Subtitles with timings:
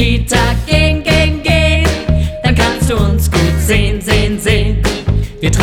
[0.00, 0.89] Kita gehen.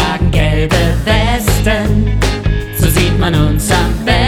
[0.08, 2.18] tragen gelbe Westen,
[2.80, 4.27] so sieht man uns am besten.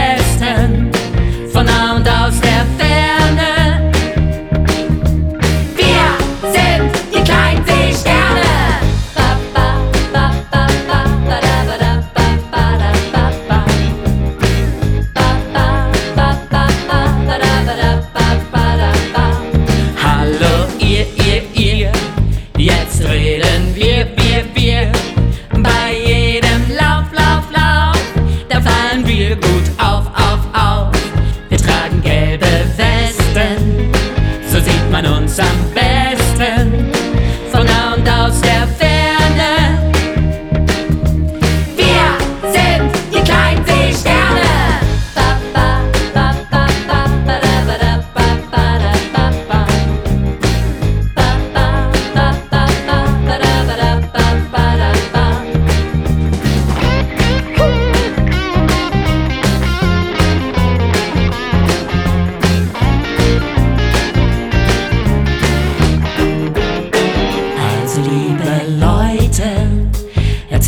[34.99, 35.78] and on San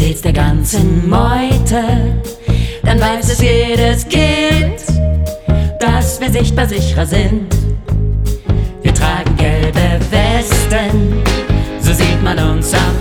[0.02, 1.84] erzähl's der ganzen Meute,
[2.84, 4.82] dann weiß es jedes Kind,
[5.80, 7.56] dass wir sichtbar sicherer sind.
[8.82, 11.22] Wir tragen gelbe Westen,
[11.80, 13.01] so sieht man uns am